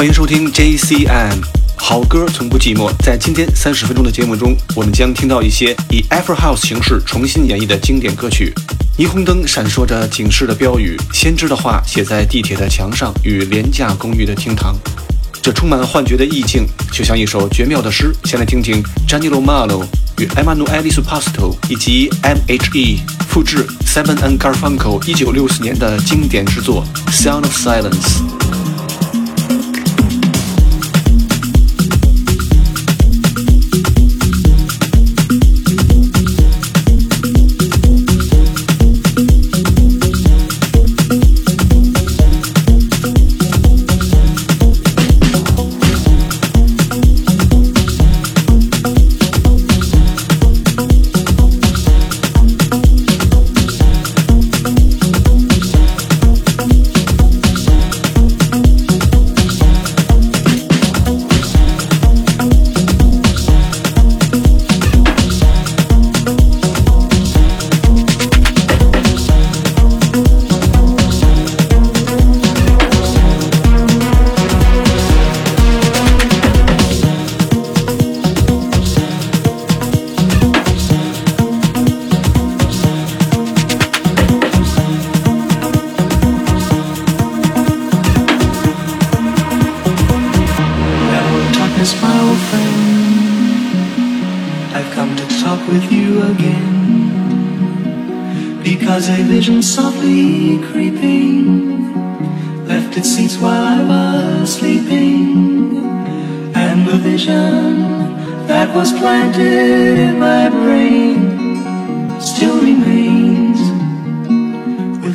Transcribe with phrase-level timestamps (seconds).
[0.00, 1.42] 欢迎收听 JCM，
[1.76, 2.90] 好歌从不寂寞。
[3.04, 8.50] 在今天三十分钟的节目中，我们将听到一些以 a f r House 形式重新演绎的经典歌曲。
[8.96, 14.74] 霓虹灯闪烁着警示的标语，先知的话写在地铁的墙上与廉价公寓的厅堂。
[15.42, 18.10] 这充满幻觉的意境，就像一首绝妙的诗。
[18.24, 19.84] 先来听听 Gianni Romano
[20.18, 28.22] 与 Emmanuelis Pasto 以及 M.H.E 复制 Seven and Garfunkel 一九六四年的经典之作《Sound of Silence》。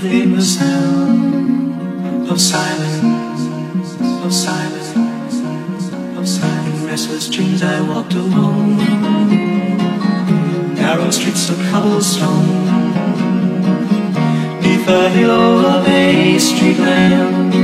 [0.03, 3.41] within the sound of silence,
[4.25, 4.89] of silence,
[6.17, 6.75] of silence.
[6.75, 8.75] In restless dreams I walked alone,
[10.75, 12.65] narrow streets of cobblestone,
[14.63, 17.55] neath a halo of a street lamp.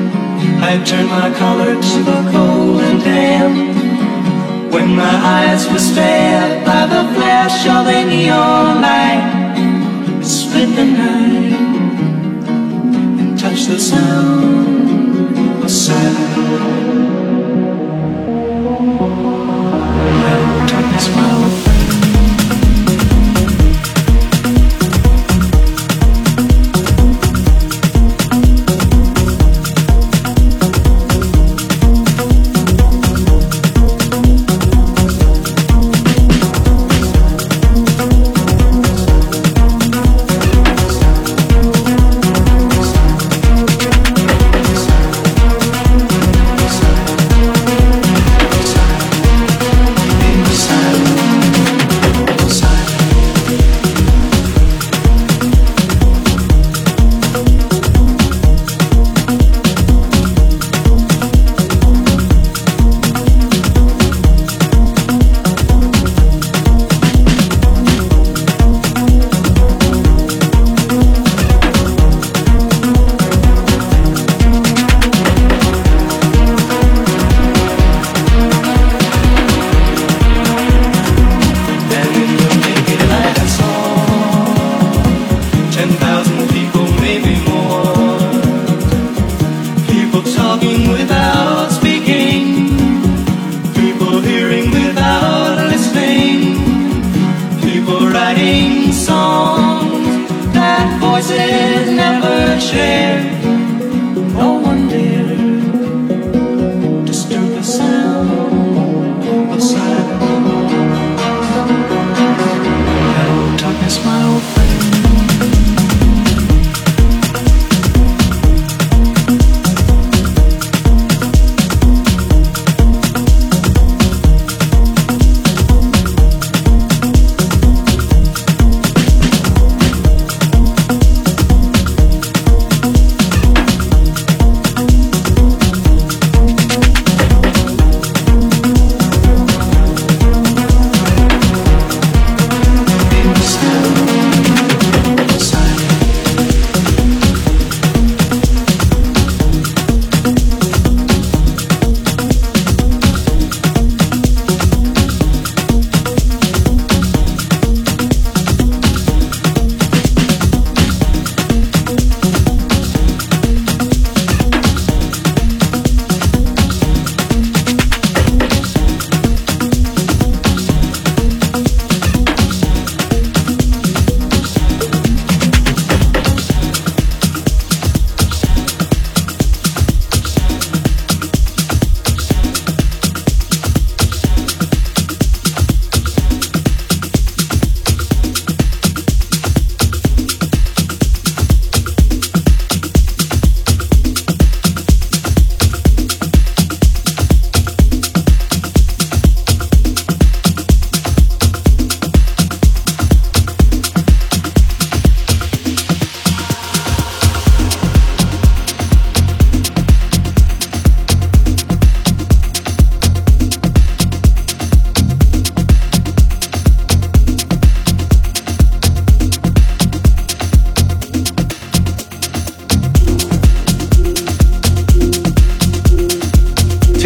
[0.63, 4.73] I turned my collar to the cold and damp.
[4.73, 11.60] When my eyes were stared by the flash of a neon light, split the night
[13.51, 14.07] touch the snow.
[15.67, 16.17] Sound.
[20.22, 21.70] Well, darkness, well.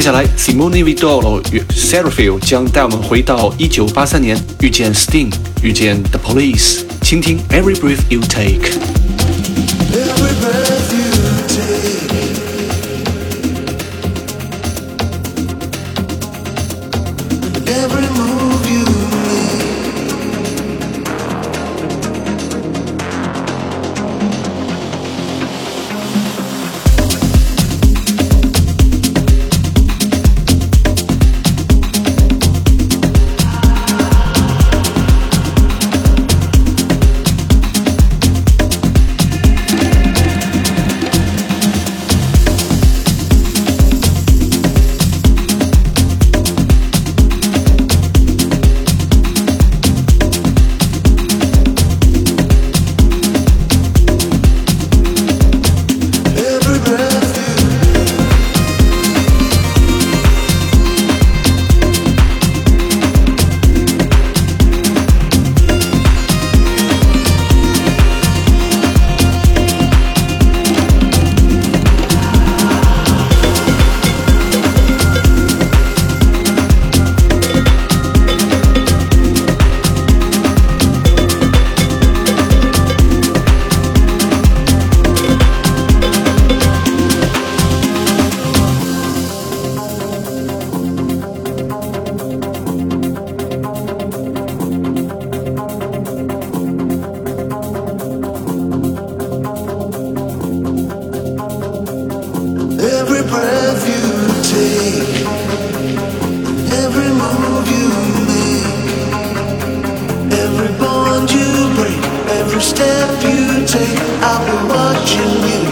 [0.04, 5.30] 下来，Simone Vidolo 与 Seraphil 将带我们回到1983年，遇见 Sting，
[5.62, 9.03] 遇见 The Police，倾听 Every Breath You Take。
[113.75, 113.99] Take,
[114.29, 115.63] I've been watching you.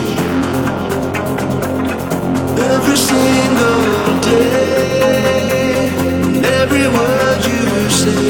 [2.73, 3.83] Every single
[4.29, 5.89] day,
[6.59, 7.63] every word you
[8.01, 8.27] say,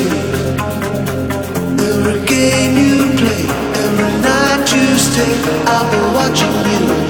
[1.89, 3.45] every game you play,
[3.83, 5.33] every night you stay,
[5.71, 7.02] I'll be watching you.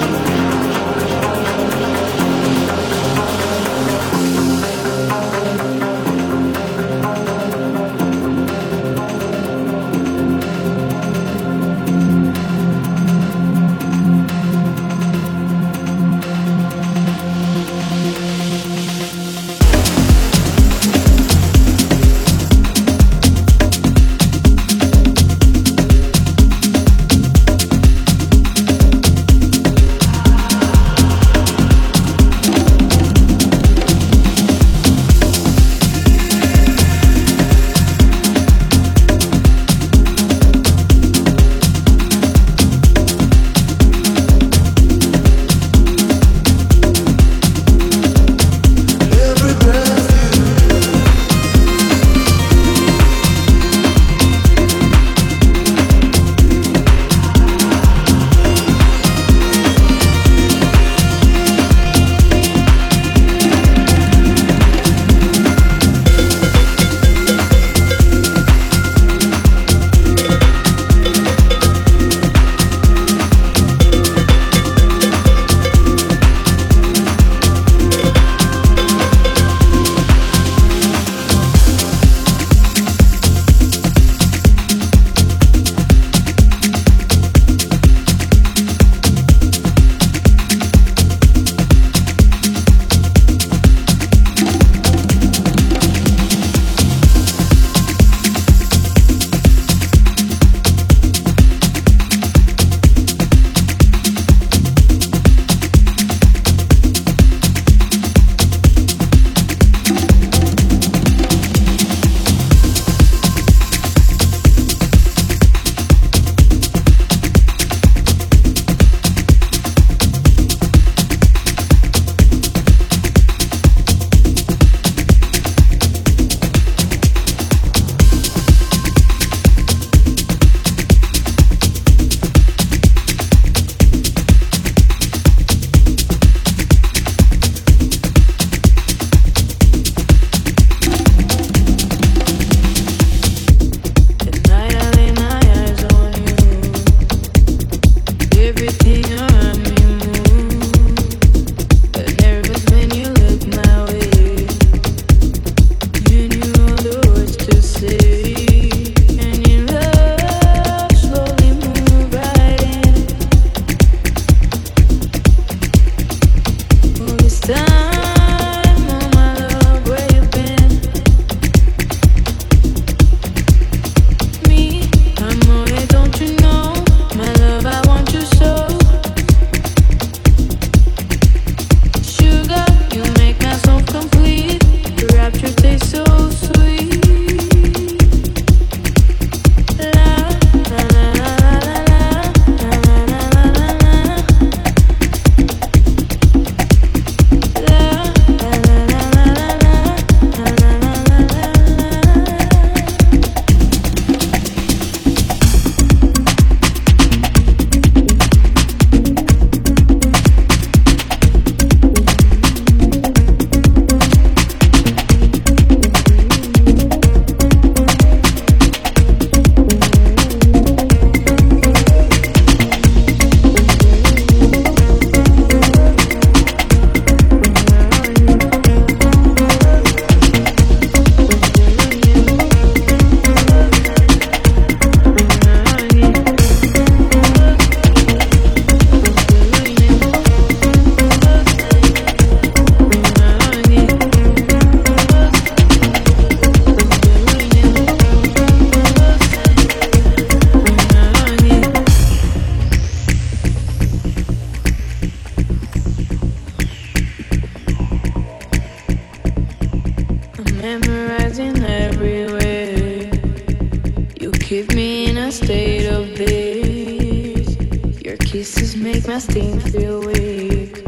[268.94, 270.84] make my steam feel weak.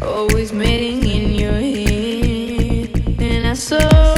[0.00, 4.17] Always meeting in your head, and I saw.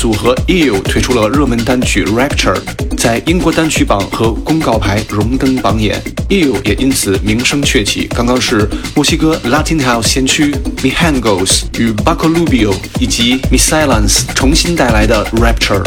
[0.00, 2.54] 组合 Eel 推出了热门单曲《Rapture》，
[2.96, 8.06] 在英国单曲榜和公告牌荣登榜眼，Eel 也因此名声鹊起。
[8.06, 8.66] 刚刚是
[8.96, 13.42] 墨西哥 Latin House 先驱 Mihangos 与 b a c o l u b i o 以及
[13.52, 15.82] Miss Silence 重新带来的《Rapture》。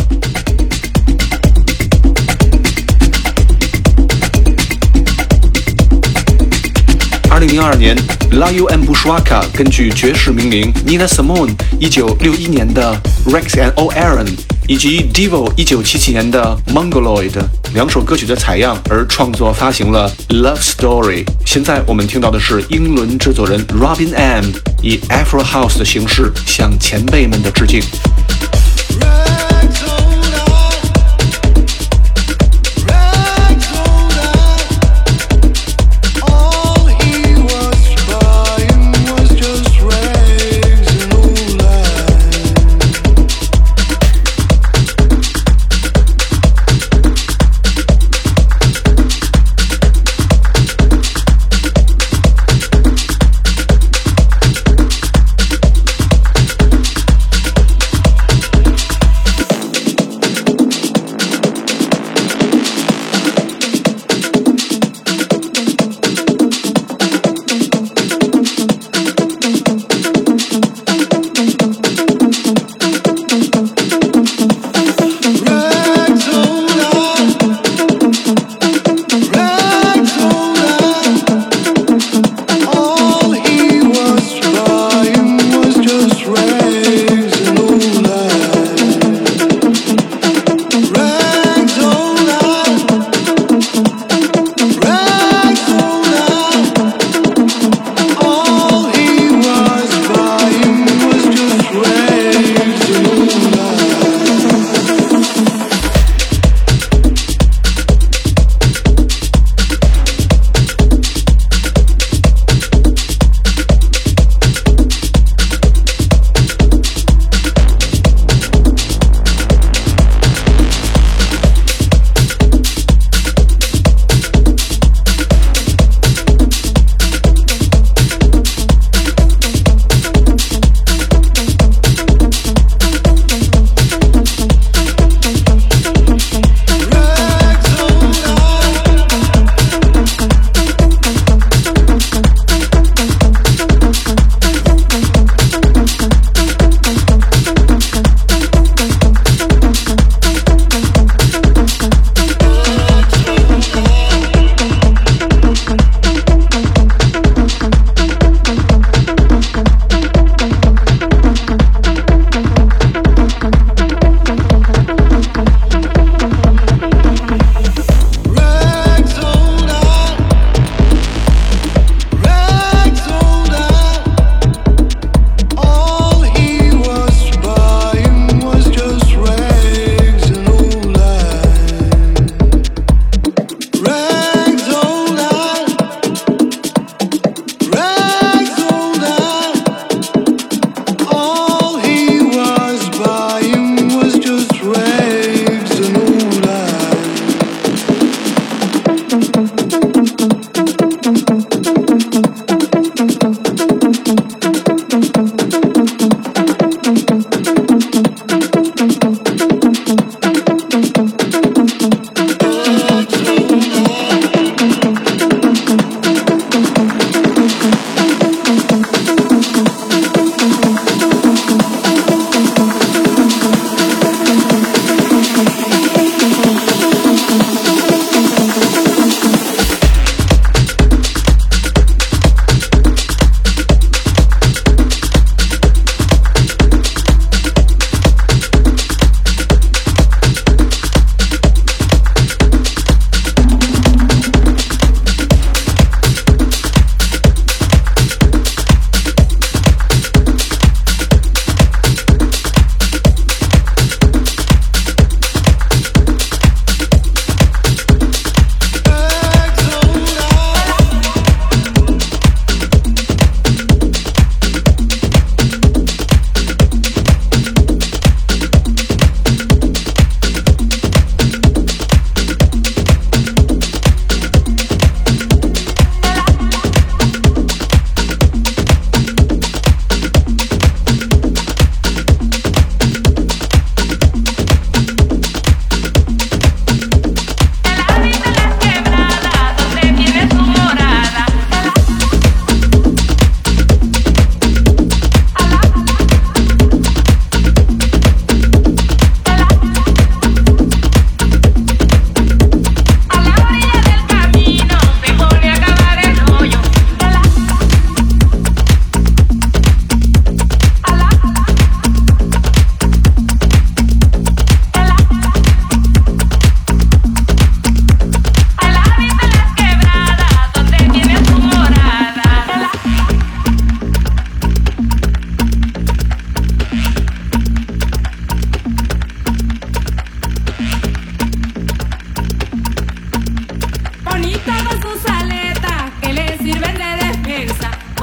[7.34, 7.98] 二零零二年
[8.34, 11.50] ，La U M Bushwaka 根据爵士名伶 Nina Simone
[11.80, 14.28] 一九六一年的 Rex and O Aaron
[14.68, 17.32] 以及 Devo 一九七七年的 Mongoloid
[17.74, 21.26] 两首歌曲的采样而创作发行了 Love Story。
[21.44, 24.46] 现在我们听到的是英伦制作人 Robin M
[24.84, 27.82] 以 Afro House 的形式向前辈们的致敬。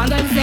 [0.01, 0.40] Cuando el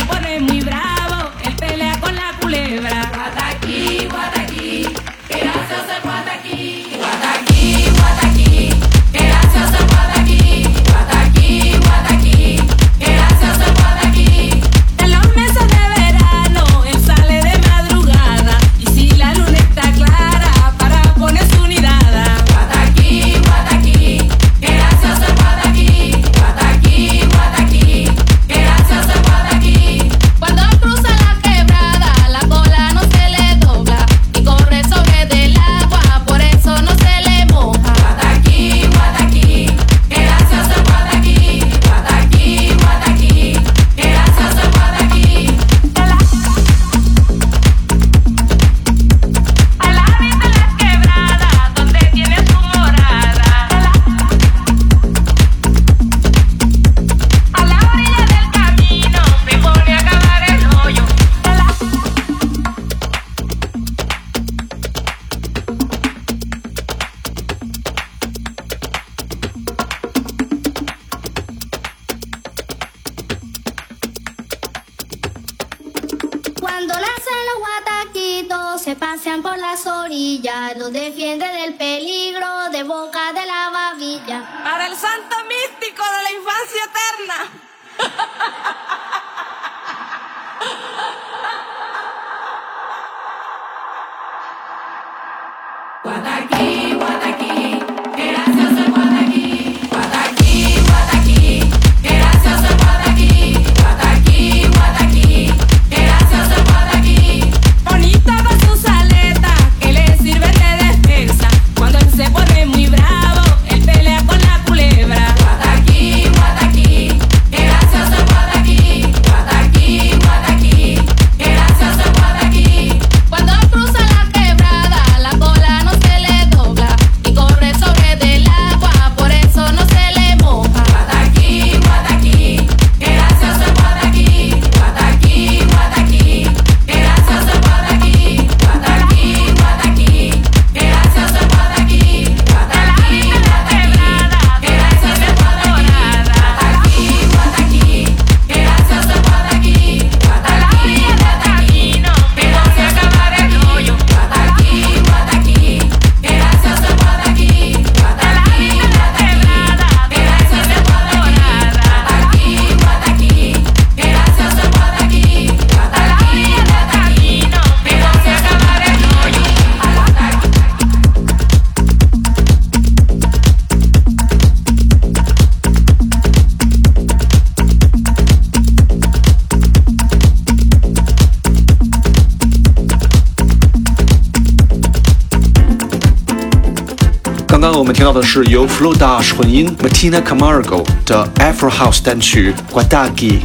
[188.17, 193.37] 的是由 Flo Dash 混音 Martina Camargo 的 Afro House 单曲 Guadagi。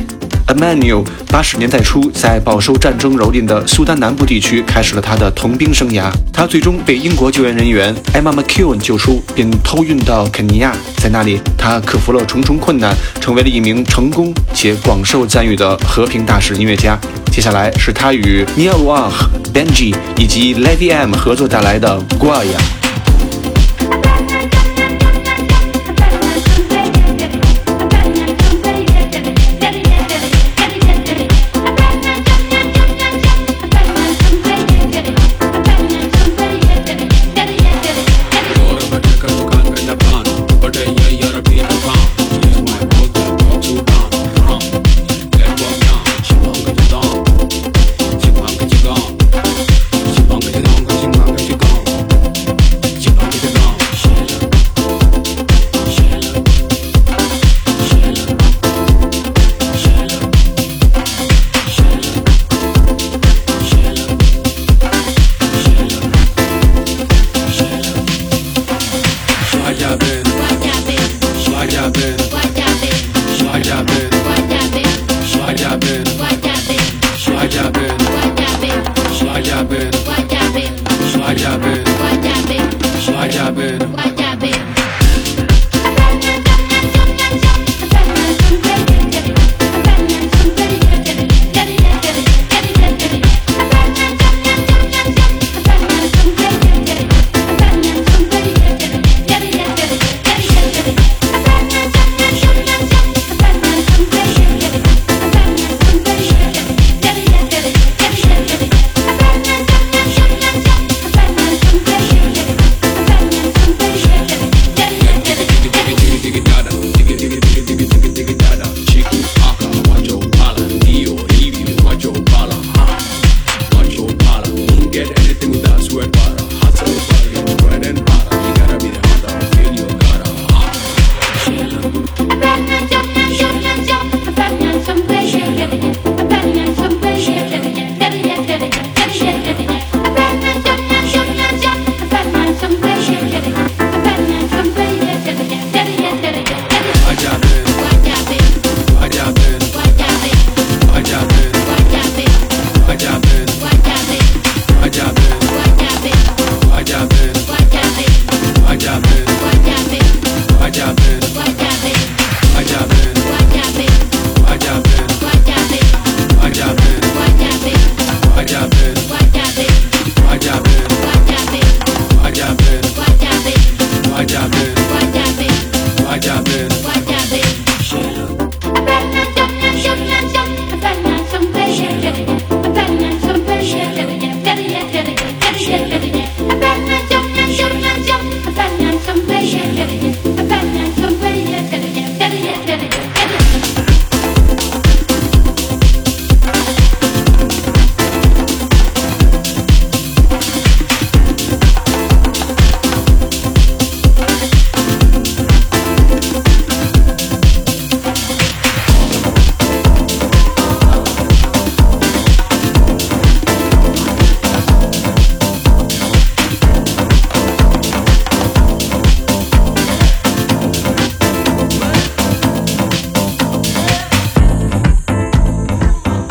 [0.47, 6.11] Emmanuel 八十年代初在饱受战争蹂躏的苏丹南部地区开始了他的童兵生涯。
[6.33, 10.75] 他最终被英国救援人员 Emma McEwen 救出，并偷运到肯尼亚。
[10.97, 16.99] 在那里，他克服了重重困难，成为了一名成功且广受赞誉的和平大使音乐家。
[17.31, 19.11] 接下来是他与 Neil Wah、
[19.53, 22.82] Benji 以及 Levy M 合作带来的 Guaya。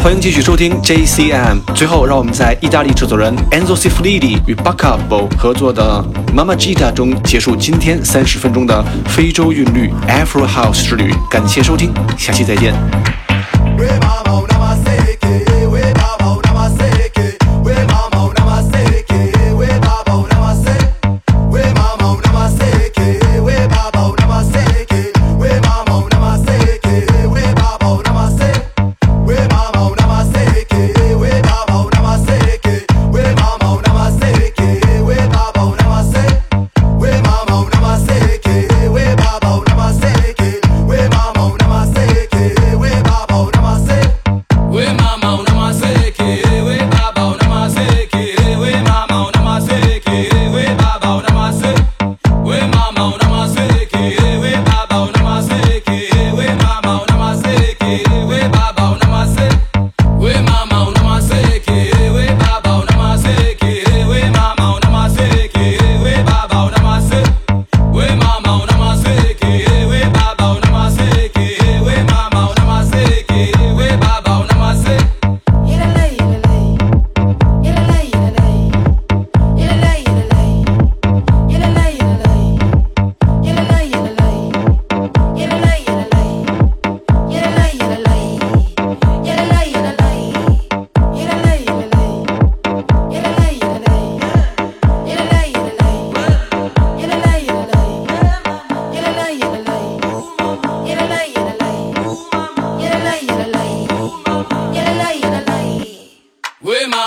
[0.04, 1.60] 欢迎继续收听 JCM。
[1.76, 6.04] 最后，让我们在意大利制作人 Enzo c i f l i d i 与 Baka Bo 合作的
[6.36, 11.14] Mama Gita 中结束今天三十分钟的非洲韵律 Afro House 之旅。
[11.30, 12.74] 感谢收听，下期再见。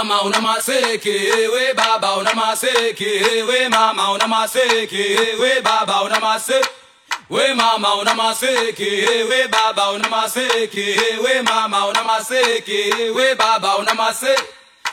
[0.03, 6.69] Maseke, we baba una maseke, we mama una maseke, we baba una maseke.
[7.29, 13.95] We mama una maseke, we baba una maseke, we mama una maseke, we baba una
[13.95, 14.43] maseke.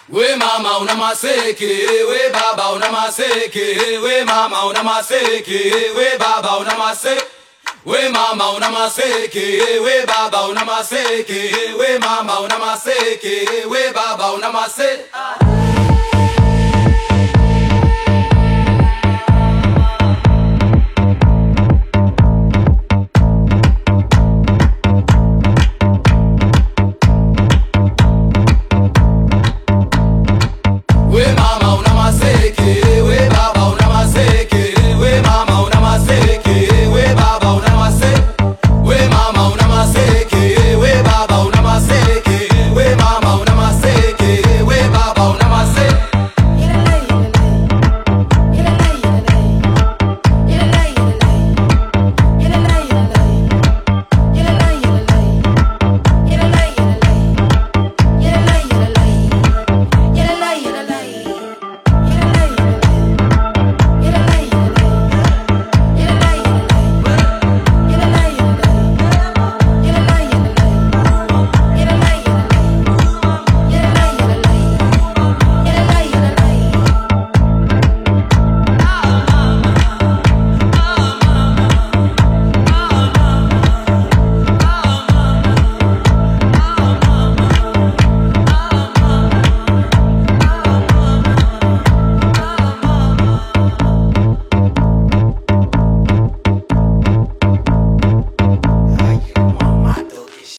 [0.10, 1.60] We mama una maseke,
[2.08, 7.41] we baba una maseke, we mama una maseke, we baba una maseke.
[7.84, 15.06] We mama unamaseke, we baba unamaseke, we mama unamaseke, we baba unamaseke.